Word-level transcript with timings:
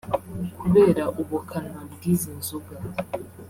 Kubera 0.59 1.03
ubukana 1.21 1.79
bw’izi 1.91 2.29
nzoga 2.39 2.73